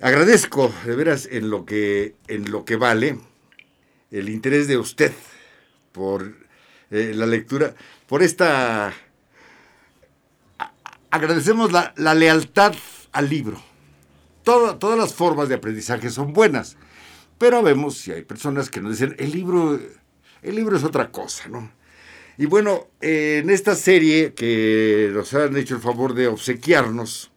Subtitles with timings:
[0.00, 3.18] agradezco de veras en lo que, en lo que vale
[4.10, 5.12] el interés de usted
[5.92, 6.34] por
[6.90, 7.74] eh, la lectura,
[8.06, 8.92] por esta...
[11.10, 12.74] agradecemos la, lealtad
[13.12, 13.62] al libro.
[14.44, 16.76] todas las formas de aprendizaje son buenas,
[17.38, 19.80] pero vemos si hay personas que nos dicen, el libro,
[20.42, 21.72] el libro es otra cosa, ¿no?
[22.38, 27.30] Y bueno, en esta serie que nos han hecho el favor de obsequiarnos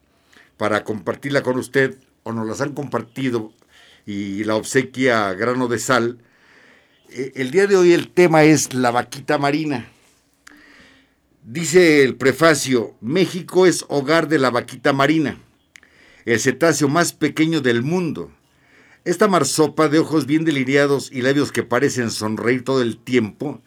[0.57, 1.97] para compartirla con usted,
[2.33, 3.53] nos las han compartido
[4.05, 6.19] y la obsequia grano de sal,
[7.11, 9.87] eh, el día de hoy el tema es la vaquita marina.
[11.43, 15.39] Dice el prefacio, México es hogar de la vaquita marina,
[16.25, 18.31] el cetáceo más pequeño del mundo.
[19.05, 23.61] Esta marsopa de ojos bien delineados y labios que parecen sonreír todo el tiempo,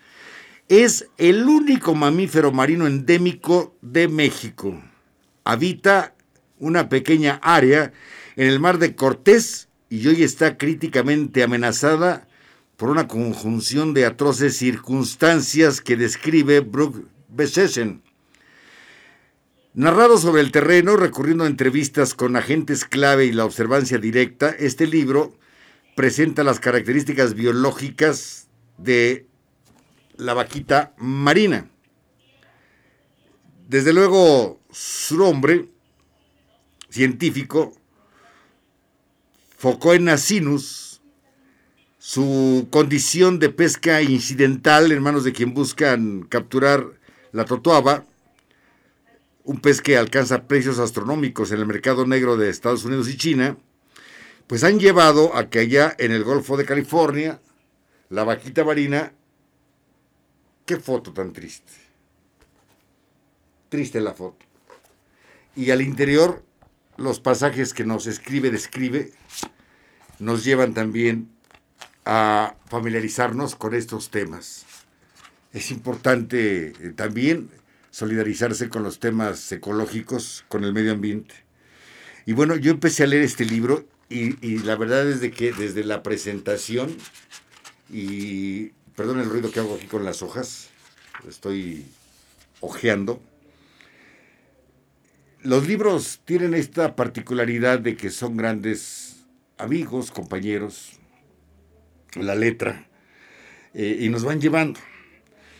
[0.69, 4.81] es el único mamífero marino endémico de México.
[5.45, 6.15] Habita
[6.63, 7.93] una pequeña área
[8.37, 12.29] en el mar de Cortés y hoy está críticamente amenazada
[12.77, 18.03] por una conjunción de atroces circunstancias que describe Brooke Besesen.
[19.75, 24.87] Narrado sobre el terreno, recurriendo a entrevistas con agentes clave y la observancia directa, este
[24.87, 25.37] libro
[25.97, 28.47] presenta las características biológicas
[28.79, 29.27] de
[30.17, 31.69] la vaquita marina.
[33.69, 35.72] Desde luego, su nombre
[36.93, 37.73] científico,
[39.57, 41.01] Focoena sinus,
[41.99, 46.85] su condición de pesca incidental en manos de quien buscan capturar
[47.31, 48.05] la totoaba,
[49.45, 53.57] un pez que alcanza precios astronómicos en el mercado negro de Estados Unidos y China,
[54.47, 57.41] pues han llevado a que allá en el Golfo de California,
[58.11, 59.13] la vaquita marina
[60.65, 61.73] Qué foto tan triste.
[63.69, 64.47] Triste la foto.
[65.57, 66.45] Y al interior,
[66.97, 69.13] los pasajes que nos escribe, describe,
[70.19, 71.31] nos llevan también
[72.05, 74.65] a familiarizarnos con estos temas.
[75.53, 77.51] Es importante eh, también
[77.91, 81.35] solidarizarse con los temas ecológicos, con el medio ambiente.
[82.27, 85.53] Y bueno, yo empecé a leer este libro y, y la verdad es de que
[85.53, 86.97] desde la presentación
[87.91, 90.69] y Perdón el ruido que hago aquí con las hojas.
[91.27, 91.87] Estoy
[92.61, 93.23] ojeando.
[95.45, 99.27] Los libros tienen esta particularidad de que son grandes
[99.59, 101.01] amigos, compañeros,
[102.15, 102.87] la letra,
[103.75, 104.79] eh, y nos van llevando.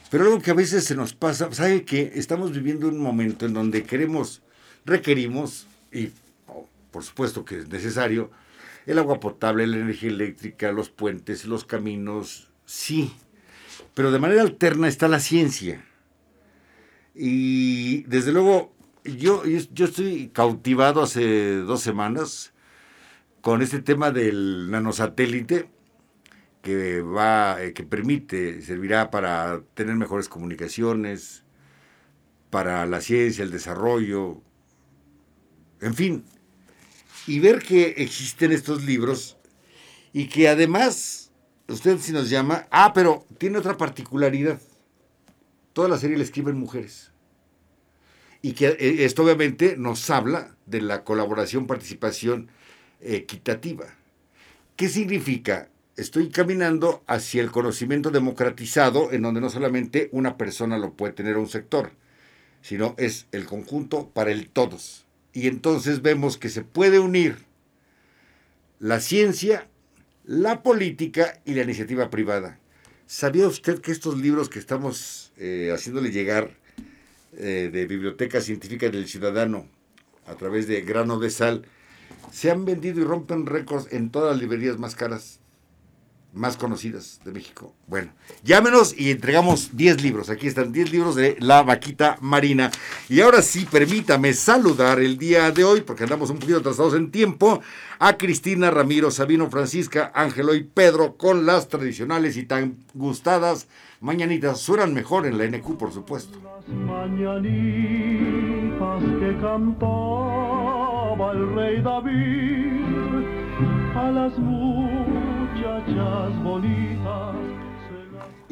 [0.09, 3.55] Pero algo que a veces se nos pasa, ¿sabe que Estamos viviendo un momento en
[3.55, 4.43] donde queremos,
[4.85, 6.11] requerimos, y
[6.47, 8.31] oh, por supuesto que es necesario,
[8.87, 13.13] el agua potable, la energía eléctrica, los puentes, los caminos, sí,
[13.95, 15.85] pero de manera alterna está la ciencia.
[17.15, 18.72] Y desde luego,
[19.05, 22.53] yo, yo estoy cautivado hace dos semanas
[23.41, 25.69] con este tema del nanosatélite
[26.63, 31.43] que va, eh, que permite, servirá para tener mejores comunicaciones,
[32.51, 34.41] para la ciencia, el desarrollo,
[35.81, 36.25] en fin,
[37.27, 39.37] y ver que existen estos libros
[40.13, 41.33] y que además
[41.69, 42.67] usted si nos llama.
[42.71, 44.61] Ah, pero tiene otra particularidad.
[45.73, 47.12] Toda la serie la escriben mujeres.
[48.43, 52.49] Y que eh, esto obviamente nos habla de la colaboración, participación
[53.01, 53.87] equitativa.
[54.77, 55.69] ¿Qué significa?
[55.97, 61.37] Estoy caminando hacia el conocimiento democratizado en donde no solamente una persona lo puede tener
[61.37, 61.93] un sector,
[62.63, 65.05] sino es el conjunto para el todos.
[65.33, 67.37] Y entonces vemos que se puede unir
[68.79, 69.69] la ciencia
[70.25, 72.59] la política y la iniciativa privada.
[73.07, 76.57] ¿Sabía usted que estos libros que estamos eh, haciéndole llegar
[77.33, 79.67] eh, de Biblioteca Científica del Ciudadano
[80.27, 81.67] a través de grano de sal
[82.31, 85.42] se han vendido y rompen récords en todas las librerías más caras
[86.33, 87.75] más conocidas de México.
[87.87, 88.13] Bueno,
[88.43, 90.31] llámenos y entregamos 10 libros.
[90.31, 92.71] Aquí están 10 libros de La Vaquita Marina.
[93.09, 97.11] Y ahora sí, permítame saludar el día de hoy, porque andamos un poquito atrasados en
[97.11, 97.61] tiempo,
[97.99, 103.69] a Cristina, Ramiro, Sabino, Francisca, Ángelo y Pedro con las tradicionales y tan gustadas
[104.01, 104.61] mañanitas.
[104.61, 106.39] Suenan mejor en la NQ, por supuesto.
[106.69, 107.53] mañanitas
[109.21, 112.83] que cantaba el rey David
[113.95, 114.33] a las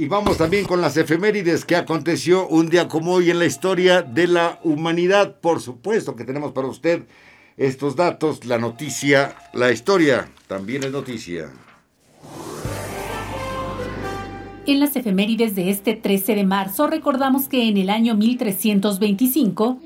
[0.01, 4.01] y vamos también con las efemérides que aconteció un día como hoy en la historia
[4.01, 5.41] de la humanidad.
[5.43, 7.03] Por supuesto que tenemos para usted
[7.59, 11.51] estos datos, la noticia, la historia también es noticia.
[14.67, 19.81] En las efemérides de este 13 de marzo recordamos que en el año 1325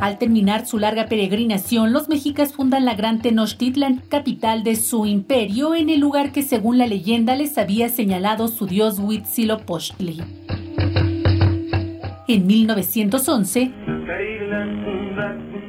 [0.00, 5.74] Al terminar su larga peregrinación, los mexicas fundan la Gran Tenochtitlan, capital de su imperio,
[5.74, 10.22] en el lugar que según la leyenda les había señalado su dios Huitzilopochtli.
[12.28, 13.72] En 1911,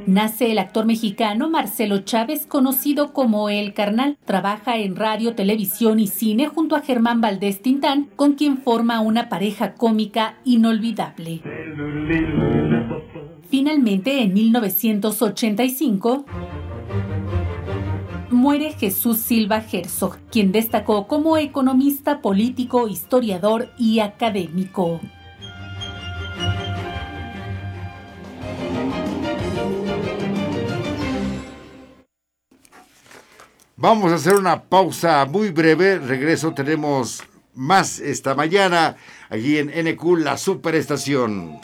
[0.08, 4.18] nace el actor mexicano Marcelo Chávez, conocido como El Carnal.
[4.26, 9.30] Trabaja en radio, televisión y cine junto a Germán Valdés Tintán, con quien forma una
[9.30, 11.42] pareja cómica inolvidable.
[13.50, 16.26] Finalmente, en 1985,
[18.30, 25.00] muere Jesús Silva Herzog, quien destacó como economista, político, historiador y académico.
[33.78, 36.00] Vamos a hacer una pausa muy breve.
[36.00, 37.24] Regreso, tenemos
[37.54, 38.98] más esta mañana
[39.30, 41.62] aquí en NQ, la superestación.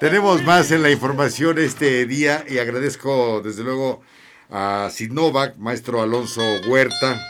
[0.00, 4.00] Tenemos más en la información este día y agradezco desde luego
[4.48, 7.20] a Sinovac, maestro Alonso Huerta.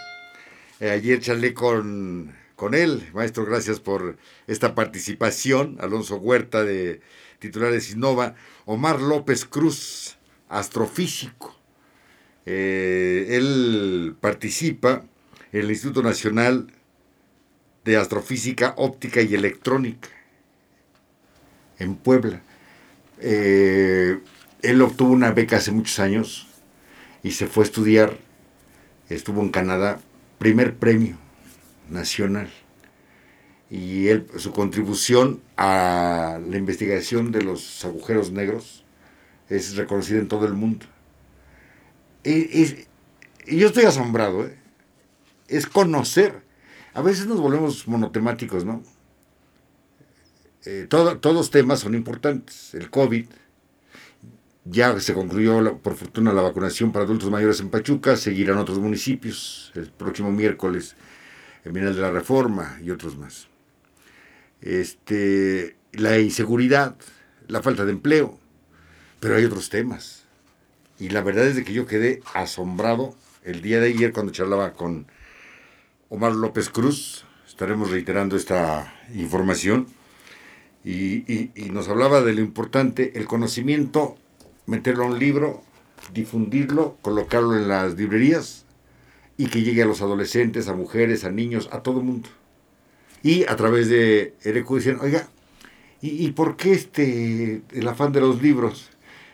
[0.78, 3.10] Eh, ayer charlé con, con él.
[3.12, 5.78] Maestro, gracias por esta participación.
[5.80, 7.00] Alonso Huerta, de
[7.40, 8.36] titular de Sinova.
[8.66, 10.16] Omar López Cruz,
[10.48, 11.58] astrofísico.
[12.46, 15.02] Eh, él participa
[15.50, 16.72] en el Instituto Nacional
[17.84, 20.08] de Astrofísica Óptica y Electrónica
[21.80, 22.44] en Puebla.
[23.20, 24.18] Eh,
[24.62, 26.48] él obtuvo una beca hace muchos años
[27.22, 28.16] y se fue a estudiar,
[29.08, 30.00] estuvo en Canadá,
[30.38, 31.16] primer premio
[31.88, 32.50] nacional.
[33.70, 38.84] Y él, su contribución a la investigación de los agujeros negros
[39.48, 40.86] es reconocida en todo el mundo.
[42.24, 42.86] Y,
[43.46, 44.56] y yo estoy asombrado, ¿eh?
[45.48, 46.42] es conocer.
[46.94, 48.82] A veces nos volvemos monotemáticos, ¿no?
[50.66, 52.74] Eh, todo, todos temas son importantes.
[52.74, 53.26] El COVID,
[54.64, 59.72] ya se concluyó por fortuna la vacunación para adultos mayores en Pachuca, seguirán otros municipios
[59.74, 60.96] el próximo miércoles,
[61.64, 63.48] el Minal de la Reforma y otros más.
[64.60, 66.96] Este, la inseguridad,
[67.48, 68.38] la falta de empleo,
[69.18, 70.24] pero hay otros temas.
[70.98, 74.74] Y la verdad es de que yo quedé asombrado el día de ayer cuando charlaba
[74.74, 75.06] con
[76.10, 79.86] Omar López Cruz, estaremos reiterando esta información
[80.84, 84.16] y, y, nos hablaba de lo importante, el conocimiento,
[84.66, 85.62] meterlo a un libro,
[86.14, 88.64] difundirlo, colocarlo en las librerías
[89.36, 92.28] y que llegue a los adolescentes, a mujeres, a niños, a todo mundo.
[93.22, 95.28] Y a través de ERECU decían, oiga,
[96.00, 98.90] ¿y, ¿y, por qué este, el afán de los libros?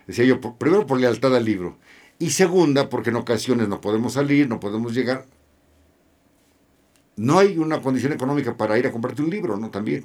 [0.06, 1.78] Decía yo, primero por lealtad al libro.
[2.18, 5.26] Y segunda, porque en ocasiones no podemos salir, no podemos llegar.
[7.16, 9.70] No hay una condición económica para ir a comprarte un libro, ¿no?
[9.70, 10.04] También.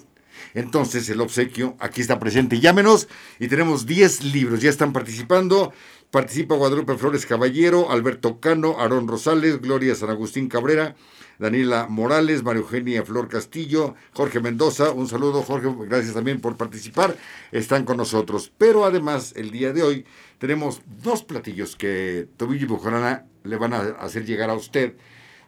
[0.54, 2.60] Entonces el obsequio aquí está presente.
[2.60, 3.08] Llámenos
[3.40, 4.62] y tenemos 10 libros.
[4.62, 5.74] Ya están participando.
[6.12, 10.94] Participa Guadalupe Flores Caballero, Alberto Cano, Aarón Rosales, Gloria San Agustín Cabrera,
[11.40, 14.92] Daniela Morales, María Eugenia Flor Castillo, Jorge Mendoza.
[14.92, 15.70] Un saludo, Jorge.
[15.88, 17.16] Gracias también por participar.
[17.54, 18.52] Están con nosotros.
[18.58, 20.06] Pero además, el día de hoy
[20.38, 24.96] tenemos dos platillos que Tobillo y Bujarana le van a hacer llegar a usted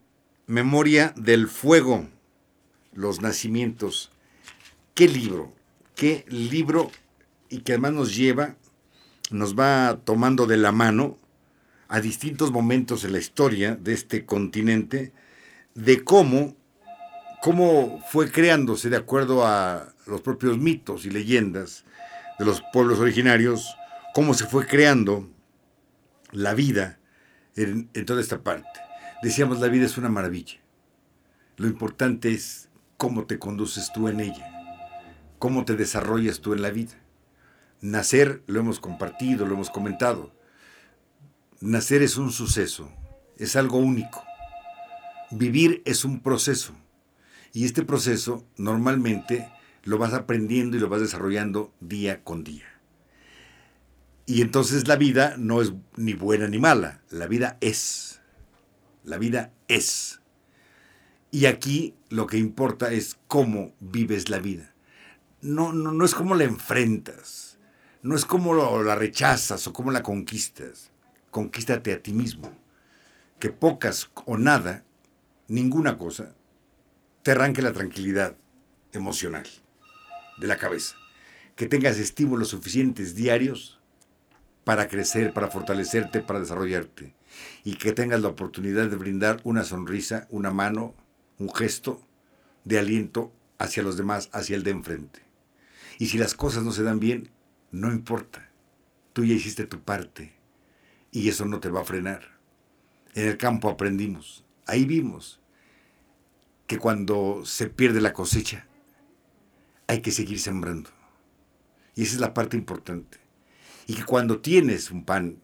[0.46, 2.08] Memoria del Fuego,
[2.94, 4.10] los nacimientos.
[4.94, 5.52] ¿Qué libro?
[5.96, 6.90] ¿Qué libro?
[7.50, 8.56] Y que además nos lleva,
[9.30, 11.18] nos va tomando de la mano
[11.88, 15.12] a distintos momentos en la historia de este continente,
[15.74, 16.56] de cómo,
[17.42, 21.84] cómo fue creándose de acuerdo a los propios mitos y leyendas
[22.38, 23.76] de los pueblos originarios,
[24.14, 25.33] cómo se fue creando
[26.34, 26.98] la vida
[27.56, 28.80] en, toda esta parte.
[29.22, 30.60] Decíamos, la vida es una maravilla.
[31.56, 34.50] Lo importante es cómo te conduces tú en ella,
[35.38, 36.94] cómo te desarrollas tú en la vida.
[37.80, 40.34] Nacer, lo hemos compartido, lo hemos comentado.
[41.60, 42.90] Nacer es un suceso,
[43.38, 44.24] es algo único.
[45.30, 46.74] Vivir es un proceso.
[47.52, 49.48] Y este proceso normalmente
[49.84, 52.73] lo vas aprendiendo y lo vas desarrollando día con día.
[54.26, 58.20] Y entonces la vida no es ni buena ni mala, la vida es.
[59.04, 60.20] La vida es.
[61.30, 64.72] Y aquí lo que importa es cómo vives la vida.
[65.42, 67.58] No, no, no es cómo la enfrentas,
[68.02, 70.90] no es cómo la rechazas o cómo la conquistas.
[71.30, 72.50] Conquístate a ti mismo.
[73.38, 74.84] Que pocas o nada,
[75.48, 76.34] ninguna cosa,
[77.22, 78.36] te arranque la tranquilidad
[78.92, 79.46] emocional
[80.38, 80.96] de la cabeza.
[81.56, 83.80] Que tengas estímulos suficientes diarios
[84.64, 87.14] para crecer, para fortalecerte, para desarrollarte.
[87.62, 90.94] Y que tengas la oportunidad de brindar una sonrisa, una mano,
[91.38, 92.02] un gesto
[92.64, 95.20] de aliento hacia los demás, hacia el de enfrente.
[95.98, 97.30] Y si las cosas no se dan bien,
[97.70, 98.50] no importa.
[99.12, 100.32] Tú ya hiciste tu parte
[101.12, 102.38] y eso no te va a frenar.
[103.14, 105.40] En el campo aprendimos, ahí vimos
[106.66, 108.66] que cuando se pierde la cosecha,
[109.86, 110.90] hay que seguir sembrando.
[111.94, 113.23] Y esa es la parte importante
[113.86, 115.40] y que cuando tienes un pan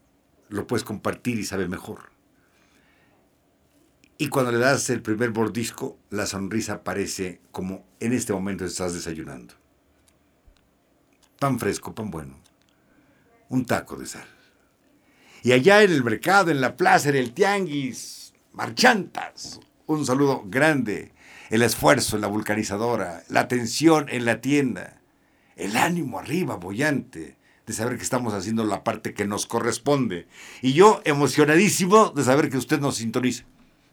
[0.49, 2.11] lo puedes compartir y sabe mejor.
[4.19, 8.93] Y cuando le das el primer bordisco, la sonrisa aparece como en este momento estás
[8.93, 9.55] desayunando.
[11.39, 12.39] Pan fresco, pan bueno.
[13.49, 14.29] Un taco de sal.
[15.43, 19.59] Y allá en el mercado, en la plaza, en el tianguis, marchantas.
[19.87, 21.15] Un saludo grande.
[21.49, 25.01] El esfuerzo en la vulcanizadora, la atención en la tienda,
[25.57, 27.40] el ánimo arriba, bollante
[27.71, 30.27] de saber que estamos haciendo la parte que nos corresponde.
[30.61, 33.45] Y yo emocionadísimo de saber que usted nos sintoniza.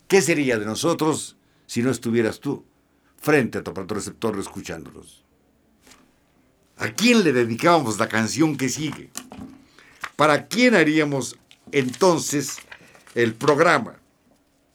[0.08, 2.66] ¿Qué sería de nosotros si no estuvieras tú
[3.18, 5.24] frente a tu aparato receptor escuchándolos?
[6.78, 9.12] ¿A quién le dedicábamos la canción que sigue?
[10.16, 11.38] ¿Para quién haríamos
[11.72, 12.58] entonces
[13.14, 14.00] el programa?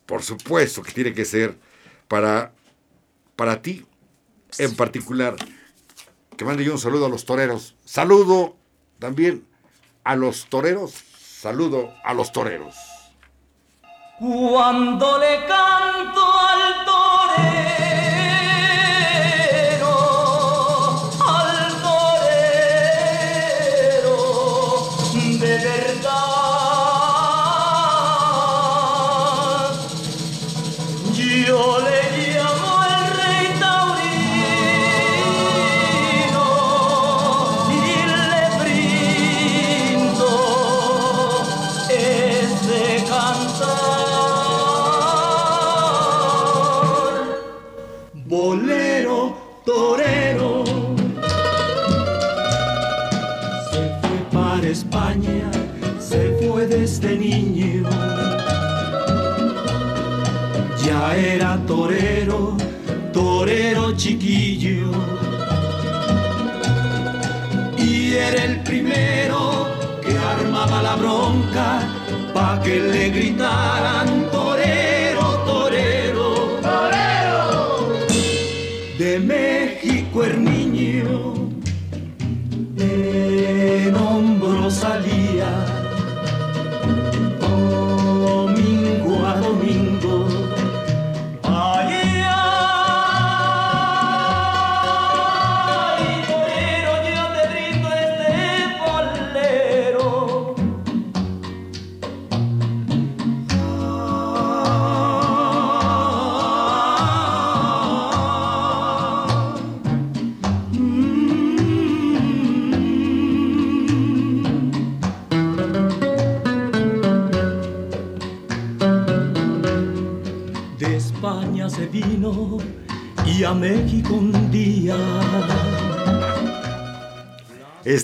[0.06, 1.58] Por supuesto que tiene que ser
[2.06, 2.52] para,
[3.34, 3.84] para ti
[4.58, 5.34] en particular.
[6.36, 7.74] Que mande yo un saludo a los toreros.
[7.84, 8.61] Saludo
[9.02, 9.44] también
[10.04, 10.92] a los toreros.
[11.18, 12.76] Saludo a los toreros.
[14.20, 15.44] Cuando le
[70.02, 71.68] que armaba la bronca
[72.34, 73.91] pa' que le gritaran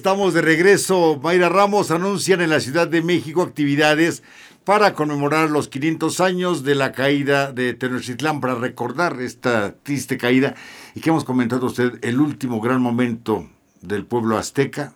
[0.09, 1.21] Estamos de regreso.
[1.23, 4.23] Mayra Ramos anuncian en la Ciudad de México actividades
[4.65, 10.55] para conmemorar los 500 años de la caída de Tenochtitlán, para recordar esta triste caída
[10.95, 13.51] y que hemos comentado usted, el último gran momento
[13.83, 14.95] del pueblo azteca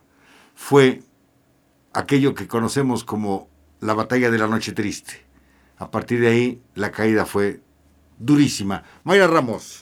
[0.54, 1.02] fue
[1.92, 3.50] aquello que conocemos como
[3.81, 5.26] la batalla de la noche triste.
[5.76, 7.61] A partir de ahí, la caída fue
[8.19, 8.83] durísima.
[9.04, 9.82] Mayra Ramos.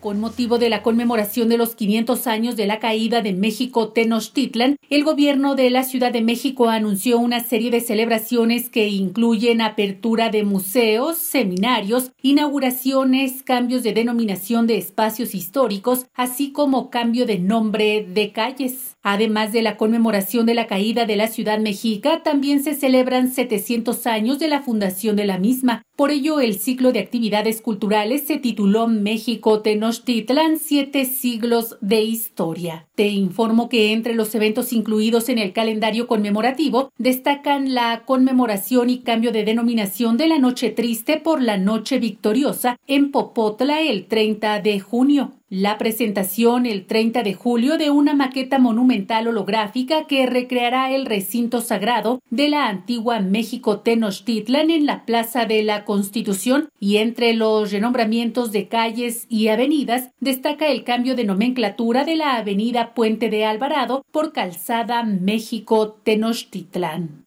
[0.00, 4.76] Con motivo de la conmemoración de los 500 años de la caída de México Tenochtitlan,
[4.90, 10.30] el gobierno de la Ciudad de México anunció una serie de celebraciones que incluyen apertura
[10.30, 18.06] de museos, seminarios, inauguraciones, cambios de denominación de espacios históricos, así como cambio de nombre
[18.08, 18.97] de calles.
[19.02, 24.06] Además de la conmemoración de la caída de la ciudad mexica, también se celebran 700
[24.06, 25.82] años de la fundación de la misma.
[25.96, 32.87] Por ello, el ciclo de actividades culturales se tituló México Tenochtitlan, siete siglos de historia.
[32.98, 39.02] Te informo que entre los eventos incluidos en el calendario conmemorativo destacan la conmemoración y
[39.02, 44.60] cambio de denominación de la Noche Triste por la Noche Victoriosa en Popotla el 30
[44.62, 45.34] de junio.
[45.50, 51.62] La presentación el 30 de julio de una maqueta monumental holográfica que recreará el recinto
[51.62, 57.72] sagrado de la antigua México Tenochtitlan en la Plaza de la Constitución y entre los
[57.72, 63.44] renombramientos de calles y avenidas destaca el cambio de nomenclatura de la avenida Puente de
[63.44, 67.24] Alvarado por Calzada México Tenochtitlan.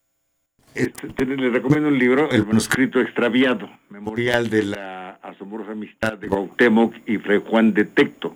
[0.74, 6.96] Este, le recomiendo un libro, El manuscrito extraviado, memorial de la asombrosa amistad de Cuauhtémoc
[7.06, 8.36] y Fray Juan de Tecto.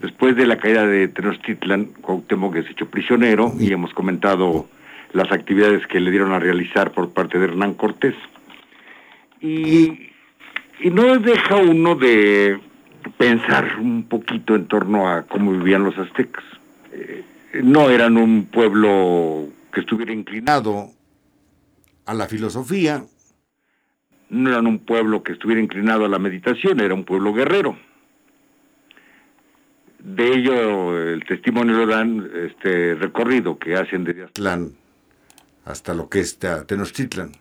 [0.00, 4.66] Después de la caída de Tenochtitlan, Cuauhtémoc es hecho prisionero y hemos comentado
[5.12, 8.14] las actividades que le dieron a realizar por parte de Hernán Cortés.
[9.40, 10.10] Y,
[10.84, 12.58] no deja uno de
[13.18, 16.44] pensar un poquito en torno a cómo vivían los aztecas.
[16.92, 17.24] Eh,
[17.62, 20.90] no eran un pueblo que estuviera inclinado
[22.06, 23.04] a la filosofía,
[24.30, 27.76] no eran un pueblo que estuviera inclinado a la meditación, era un pueblo guerrero.
[29.98, 34.72] De ello el testimonio lo dan este recorrido que hacen desde Aztlán
[35.64, 37.32] hasta lo que es Tenochtitlan.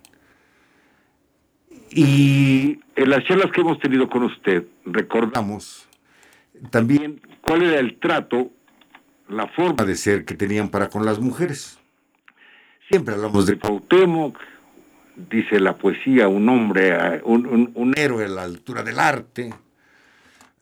[1.91, 5.87] Y en las charlas que hemos tenido con usted, recordamos
[6.69, 8.51] también cuál era el trato,
[9.27, 11.79] la forma de ser que tenían para con las mujeres.
[12.89, 14.37] Siempre hablamos de Cuauhtémoc,
[15.29, 19.53] dice la poesía, un hombre, un, héroe a la altura del arte.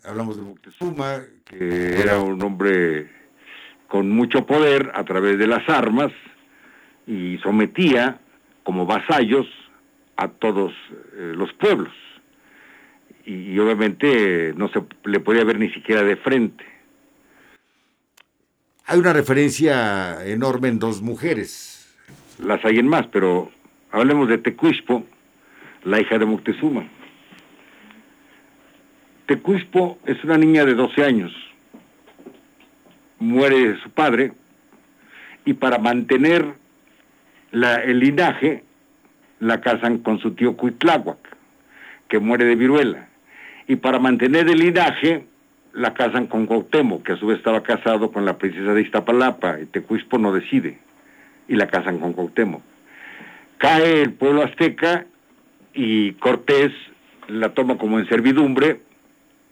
[0.03, 3.09] Hablamos de Moctezuma, que era un hombre
[3.87, 6.11] con mucho poder a través de las armas
[7.05, 8.19] y sometía
[8.63, 9.47] como vasallos
[10.17, 10.73] a todos
[11.15, 11.93] eh, los pueblos.
[13.25, 16.63] Y, obviamente no se le podía ver ni siquiera de frente.
[18.85, 21.93] Hay una referencia enorme en dos mujeres.
[22.39, 23.51] Las hay en más, pero
[23.91, 25.05] Hablemos de Tecuispo,
[25.83, 26.85] la hija de Moctezuma.
[29.25, 31.31] Tecuispo es una niña de 12 años.
[33.19, 34.33] Muere su padre
[35.45, 36.45] y para mantener
[37.51, 38.65] el linaje
[39.39, 41.17] la casan con su tío Cuitláhuac,
[42.07, 43.07] que muere de viruela.
[43.67, 45.25] Y para mantener el linaje
[45.73, 49.59] la casan con Cuauhtémoc, que a su vez estaba casado con la princesa de Iztapalapa,
[49.59, 50.79] y Tecuispo no decide,
[51.47, 52.61] y la casan con Cuauhtémoc
[53.57, 55.05] cae el pueblo azteca
[55.73, 56.71] y Cortés
[57.27, 58.81] la toma como en servidumbre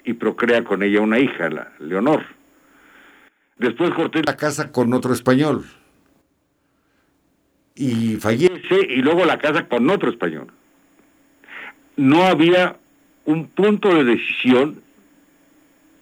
[0.04, 2.24] y procrea con ella una hija, la Leonor.
[3.58, 5.66] Después Cortés la casa con otro español
[7.76, 10.52] y fallece y luego la casa con otro español.
[11.98, 12.80] No había
[13.26, 14.82] un punto de decisión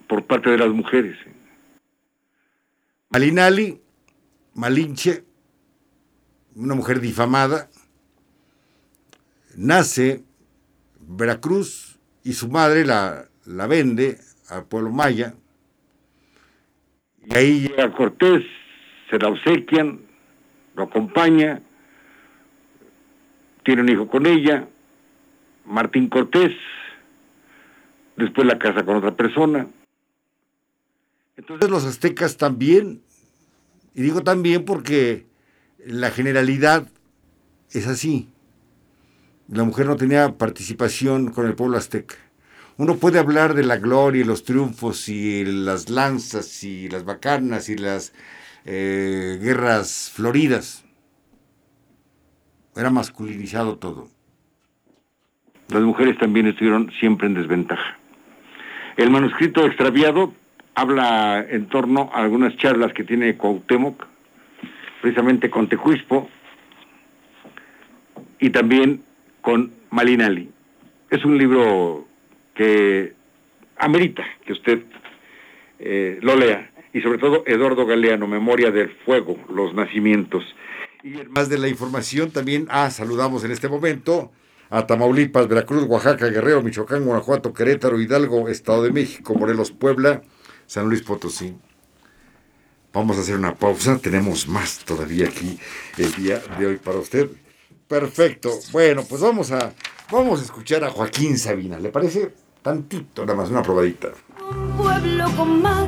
[0.08, 1.18] por parte de las mujeres.
[3.10, 3.80] Malinali,
[4.54, 5.24] Malinche,
[6.56, 7.70] una mujer difamada,
[9.56, 10.24] nace
[11.00, 15.34] Veracruz y su madre la, la vende al pueblo maya.
[17.26, 18.44] Y ahí llega Cortés,
[19.10, 20.02] se la obsequian,
[20.76, 21.62] lo acompaña,
[23.64, 24.68] tiene un hijo con ella,
[25.66, 26.54] Martín Cortés,
[28.16, 29.68] después la casa con otra persona.
[31.38, 33.02] Entonces los aztecas también,
[33.96, 35.26] y digo también porque
[35.86, 36.88] la generalidad
[37.72, 38.34] es así
[39.48, 42.16] la mujer no tenía participación con el pueblo azteca.
[42.78, 47.70] Uno puede hablar de la gloria y los triunfos y las lanzas y las bacanas
[47.70, 48.14] y las
[48.66, 50.86] eh, guerras floridas.
[52.76, 54.10] Era masculinizado todo.
[55.70, 57.98] Las mujeres también estuvieron siempre en desventaja.
[58.98, 60.34] El manuscrito extraviado
[60.76, 64.06] habla en torno a algunas charlas que tiene Cuauhtémoc,
[65.02, 66.30] precisamente con Tecuispo
[68.40, 69.04] y también
[69.42, 70.50] con Malinali.
[71.10, 72.08] Es un libro
[72.54, 73.14] que
[73.78, 74.84] amerita que usted
[75.80, 80.44] eh, lo lea y sobre todo Eduardo Galeano, Memoria del Fuego, los nacimientos.
[81.04, 84.32] Y más de la información también, ah, saludamos en este momento
[84.70, 90.22] a Tamaulipas, Veracruz, Oaxaca, Guerrero, Michoacán, Guanajuato, Querétaro, Hidalgo, Estado de México, Morelos, Puebla,
[90.66, 91.56] San Luis Potosí.
[92.94, 95.60] Vamos a hacer una pausa, tenemos más todavía aquí
[95.98, 97.28] el día de hoy para usted.
[97.88, 98.52] Perfecto.
[98.72, 99.74] Bueno, pues vamos a
[100.12, 101.80] vamos a escuchar a Joaquín Sabina.
[101.80, 102.34] ¿Le parece?
[102.62, 104.14] Tantito, nada más, una probadita.
[104.50, 105.88] Un pueblo con mar,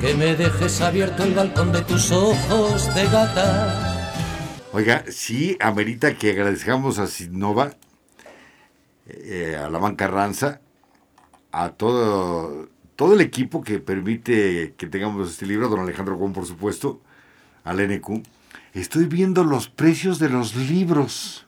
[0.00, 4.16] que me dejes abierto el balcón de tus ojos de gata.
[4.72, 7.74] Oiga, sí, amerita que agradezcamos a Sinova,
[9.06, 10.60] eh, a la banca Ranza,
[11.52, 16.46] a todo, todo el equipo que permite que tengamos este libro, don Alejandro Gómez, por
[16.46, 17.00] supuesto,
[17.64, 18.22] al NQ.
[18.72, 21.46] Estoy viendo los precios de los libros.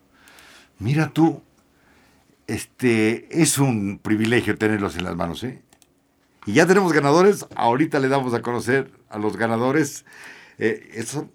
[0.79, 1.43] Mira tú,
[2.47, 5.63] este es un privilegio tenerlos en las manos, ¿eh?
[6.47, 7.47] Y ya tenemos ganadores.
[7.55, 10.05] Ahorita le damos a conocer a los ganadores.
[10.59, 11.29] Eh, eso,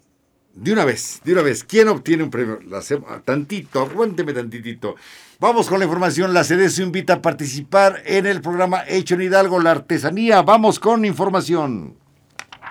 [0.54, 1.64] de una vez, de una vez.
[1.64, 2.58] ¿Quién obtiene un premio?
[2.66, 2.82] La
[3.24, 4.96] tantito, aguánteme tantitito.
[5.40, 6.34] Vamos con la información.
[6.34, 10.42] La se invita a participar en el programa Hecho en Hidalgo, la artesanía.
[10.42, 11.96] Vamos con información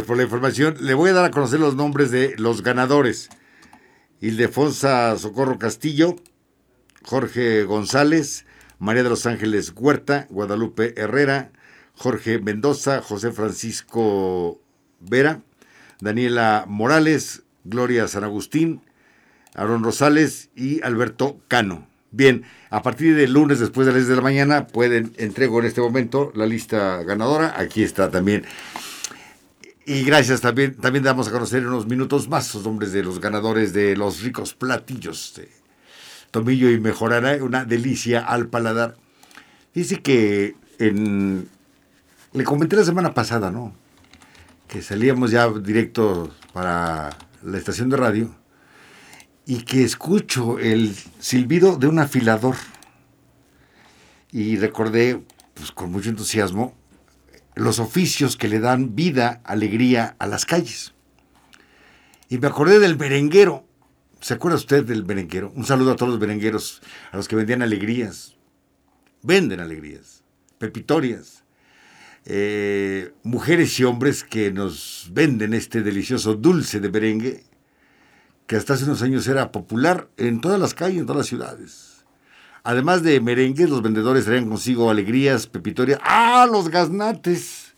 [0.07, 3.29] Por la información, le voy a dar a conocer los nombres de los ganadores.
[4.21, 6.17] Ildefonsa Socorro Castillo,
[7.05, 8.46] Jorge González,
[8.79, 11.51] María de los Ángeles Huerta, Guadalupe Herrera,
[11.95, 14.61] Jorge Mendoza, José Francisco
[15.01, 15.41] Vera,
[16.01, 18.83] Daniela Morales, Gloria San Agustín,
[19.55, 21.87] Aaron Rosales y Alberto Cano.
[22.11, 25.67] Bien, a partir del lunes después de las 10 de la mañana pueden, entrego en
[25.67, 27.55] este momento la lista ganadora.
[27.59, 28.45] Aquí está también.
[29.85, 33.21] Y gracias también, también damos a conocer en unos minutos más los nombres de los
[33.21, 35.41] ganadores de los ricos platillos
[36.37, 38.95] tomillo y mejorará una delicia al paladar.
[39.73, 41.49] Dice que en,
[42.35, 43.75] le comenté la semana pasada, ¿no?
[44.69, 48.35] Que salíamos ya directo para la estación de radio
[49.47, 52.57] y que escucho el silbido de un afilador.
[54.31, 55.23] Y recordé,
[55.55, 56.75] pues con mucho entusiasmo,
[57.55, 60.93] los oficios que le dan vida, alegría a las calles.
[62.29, 63.66] Y me acordé del merenguero,
[64.21, 65.53] ¿Se acuerda usted del berenguero?
[65.55, 68.37] Un saludo a todos los berengueros, a los que vendían alegrías.
[69.23, 70.23] Venden alegrías,
[70.59, 71.45] pepitorias.
[72.25, 77.45] Eh, mujeres y hombres que nos venden este delicioso dulce de merengue,
[78.49, 82.05] que hasta hace unos años era popular en todas las calles, en todas las ciudades.
[82.65, 86.01] Además de merengues, los vendedores traían consigo alegrías, pepitorias.
[86.03, 87.75] ¡Ah, los gaznates!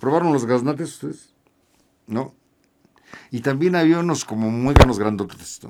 [0.00, 1.34] ¿Probaron los gaznates ustedes?
[2.06, 2.34] ¿No?
[3.30, 5.60] Y también había unos como muéganos grandotes,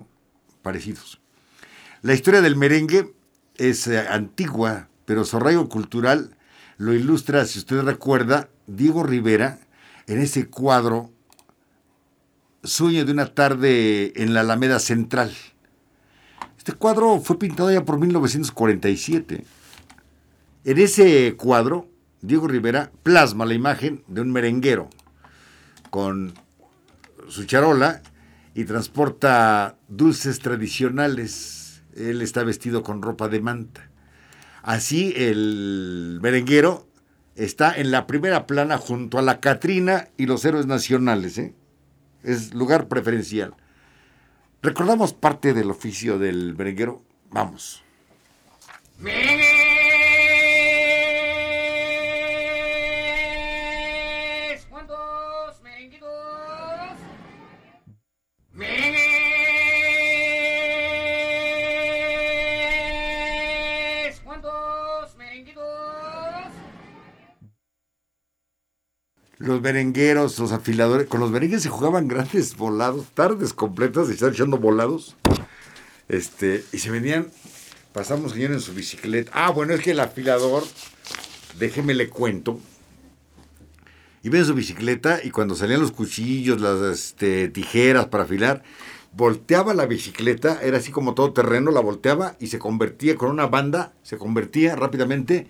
[0.62, 1.20] parecidos.
[2.02, 3.14] La historia del merengue
[3.56, 6.36] es eh, antigua, pero su arraigo cultural
[6.78, 9.58] lo ilustra, si usted recuerda, Diego Rivera
[10.06, 11.10] en ese cuadro
[12.64, 15.32] Sueño de una tarde en la Alameda Central.
[16.56, 19.44] Este cuadro fue pintado ya por 1947.
[20.64, 21.88] En ese cuadro,
[22.20, 24.88] Diego Rivera plasma la imagen de un merenguero
[25.90, 26.34] con
[27.32, 28.02] su charola
[28.54, 31.82] y transporta dulces tradicionales.
[31.96, 33.88] Él está vestido con ropa de manta.
[34.62, 36.86] Así el merenguero
[37.34, 41.38] está en la primera plana junto a la Catrina y los héroes nacionales.
[41.38, 41.54] ¿eh?
[42.22, 43.54] Es lugar preferencial.
[44.60, 47.02] ¿Recordamos parte del oficio del merenguero?
[47.30, 47.82] Vamos.
[69.42, 74.34] Los merengueros, los afiladores, con los merengues se jugaban grandes volados, tardes completas, y estaban
[74.34, 75.16] echando volados.
[76.08, 77.26] Este, y se venían,
[77.92, 79.32] pasamos señor en su bicicleta.
[79.34, 80.62] Ah, bueno, es que el afilador,
[81.58, 82.60] déjeme le cuento,
[84.22, 88.62] iba en su bicicleta y cuando salían los cuchillos, las este, tijeras para afilar,
[89.12, 93.46] volteaba la bicicleta, era así como todo terreno, la volteaba y se convertía con una
[93.46, 95.48] banda, se convertía rápidamente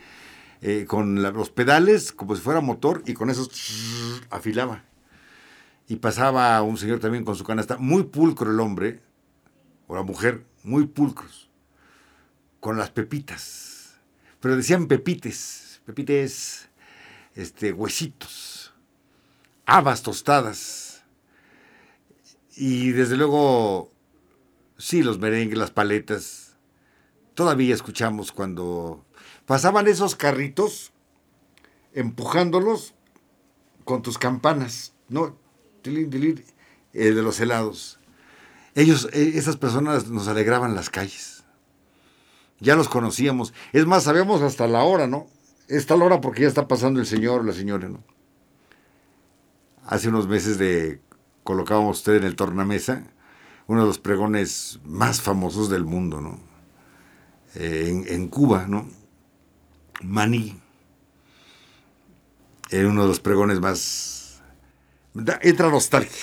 [0.63, 4.85] eh, con los pedales como si fuera motor y con esos afilaba.
[5.89, 9.01] Y pasaba un señor también con su canasta, muy pulcro el hombre,
[9.89, 11.51] o la mujer, muy pulcros,
[12.61, 13.97] con las pepitas.
[14.41, 16.69] Pero decían pepites, pepites,
[17.35, 18.73] este, huesitos,
[19.67, 21.03] habas tostadas.
[22.55, 23.93] Y desde luego,
[24.79, 26.52] sí, los merengues, las paletas.
[27.35, 29.05] Todavía escuchamos cuando
[29.47, 30.93] pasaban esos carritos
[31.95, 32.95] empujándolos
[33.85, 35.37] con tus campanas, ¿no?
[35.85, 37.99] Eh, de los helados.
[38.75, 41.45] Ellos, eh, esas personas nos alegraban las calles.
[42.61, 43.53] Ya los conocíamos.
[43.73, 45.27] Es más, sabíamos hasta la hora, ¿no?
[45.69, 48.03] Es tal hora porque ya está pasando el señor o la señora, ¿no?
[49.85, 51.01] Hace unos meses de
[51.43, 53.05] colocábamos usted en el tornamesa
[53.67, 56.39] uno de los pregones más famosos del mundo, ¿no?
[57.55, 58.89] Eh, en, Cuba, ¿no?
[60.03, 60.59] Maní.
[62.71, 64.43] Era uno de los pregones más...
[65.43, 66.23] entra nostalgia.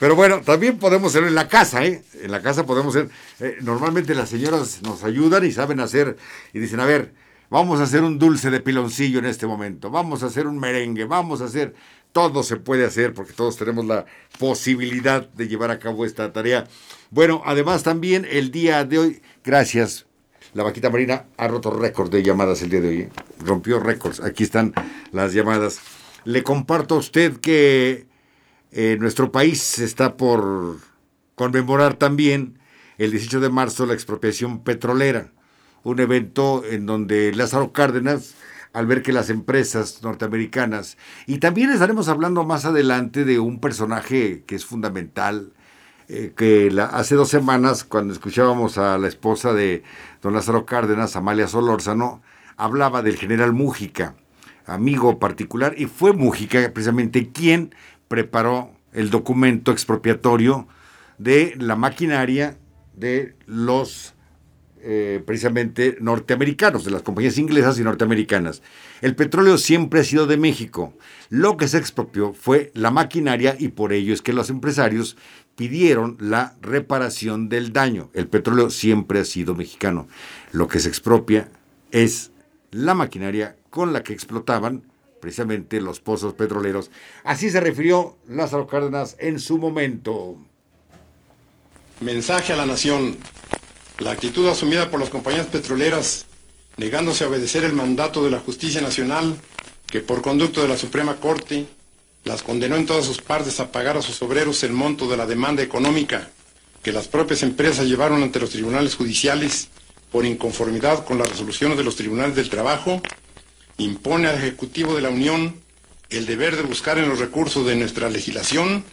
[0.00, 2.02] Pero bueno, también podemos hacerlo en la casa, ¿eh?
[2.20, 3.10] En la casa podemos hacer...
[3.38, 6.16] eh, normalmente las señoras nos ayudan y saben hacer...
[6.52, 7.14] Y dicen, a ver,
[7.48, 9.90] vamos a hacer un dulce de piloncillo en este momento.
[9.90, 11.04] Vamos a hacer un merengue.
[11.04, 11.74] Vamos a hacer...
[12.10, 14.06] Todo se puede hacer porque todos tenemos la
[14.38, 16.64] posibilidad de llevar a cabo esta tarea.
[17.10, 20.06] Bueno, además también el día de hoy, gracias
[20.54, 23.00] la vaquita marina ha roto récord de llamadas el día de hoy.
[23.00, 23.10] ¿eh?
[23.44, 24.20] Rompió récords.
[24.20, 24.72] Aquí están
[25.12, 25.80] las llamadas.
[26.24, 28.06] Le comparto a usted que
[28.70, 30.78] eh, nuestro país está por
[31.34, 32.58] conmemorar también
[32.98, 35.32] el 18 de marzo la expropiación petrolera.
[35.82, 38.34] Un evento en donde Lázaro Cárdenas,
[38.72, 44.44] al ver que las empresas norteamericanas, y también estaremos hablando más adelante de un personaje
[44.46, 45.52] que es fundamental,
[46.08, 49.82] eh, que hace dos semanas, cuando escuchábamos a la esposa de
[50.22, 52.22] don Lázaro Cárdenas, Amalia Solórzano,
[52.56, 54.14] hablaba del general Mújica,
[54.66, 57.74] amigo particular, y fue Mújica precisamente quien
[58.08, 60.68] preparó el documento expropiatorio
[61.18, 62.58] de la maquinaria
[62.94, 64.14] de los
[64.86, 68.60] eh, precisamente norteamericanos, de las compañías inglesas y norteamericanas.
[69.00, 70.92] El petróleo siempre ha sido de México.
[71.30, 75.16] Lo que se expropió fue la maquinaria y por ello es que los empresarios
[75.56, 78.10] pidieron la reparación del daño.
[78.14, 80.08] El petróleo siempre ha sido mexicano.
[80.52, 81.48] Lo que se expropia
[81.90, 82.30] es
[82.70, 84.82] la maquinaria con la que explotaban
[85.20, 86.90] precisamente los pozos petroleros.
[87.24, 90.36] Así se refirió Lázaro Cárdenas en su momento.
[92.00, 93.16] Mensaje a la nación.
[94.00, 96.26] La actitud asumida por las compañías petroleras,
[96.76, 99.36] negándose a obedecer el mandato de la justicia nacional,
[99.86, 101.66] que por conducto de la Suprema Corte
[102.24, 105.26] las condenó en todas sus partes a pagar a sus obreros el monto de la
[105.26, 106.30] demanda económica
[106.82, 109.68] que las propias empresas llevaron ante los tribunales judiciales
[110.10, 113.02] por inconformidad con las resoluciones de los tribunales del trabajo,
[113.78, 115.56] impone al Ejecutivo de la Unión
[116.10, 118.84] el deber de buscar en los recursos de nuestra legislación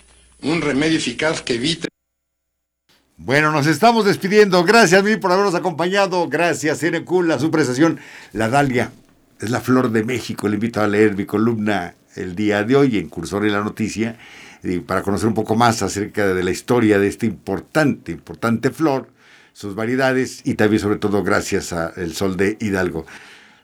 [0.41, 1.87] un remedio eficaz que evite
[3.17, 4.63] Bueno, nos estamos despidiendo.
[4.63, 6.27] Gracias por habernos acompañado.
[6.27, 7.99] Gracias, NQ, la su prestación.
[8.33, 8.91] La Dalia
[9.39, 10.47] es la flor de México.
[10.47, 14.17] Le invito a leer mi columna el día de hoy en Cursor y la Noticia
[14.63, 19.09] y para conocer un poco más acerca de la historia de esta importante, importante flor,
[19.53, 23.05] sus variedades y también sobre todo gracias a El Sol de Hidalgo.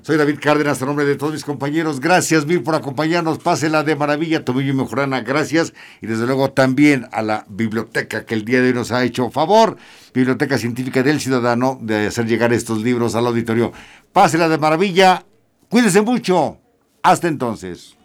[0.01, 1.99] Soy David Cárdenas, a nombre de todos mis compañeros.
[1.99, 3.39] Gracias mil por acompañarnos.
[3.39, 5.21] Pásela de maravilla, Tomillo y Mejorana.
[5.21, 5.73] Gracias.
[6.01, 9.29] Y desde luego también a la biblioteca que el día de hoy nos ha hecho
[9.31, 9.75] favor.
[10.13, 13.73] Biblioteca Científica del Ciudadano de hacer llegar estos libros al auditorio.
[14.13, 15.25] Pásela de maravilla.
[15.67, 16.59] Cuídense mucho.
[17.01, 17.96] Hasta entonces.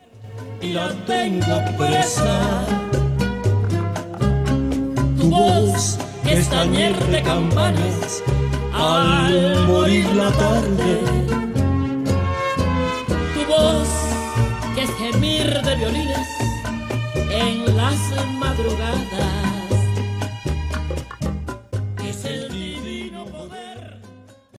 [0.61, 2.40] Y la tengo presa.
[5.18, 8.22] Tu voz es tañer de campanas
[8.72, 11.22] al morir la tarde
[13.52, 13.88] voz
[14.74, 16.28] que es gemir de violines
[17.31, 18.00] en las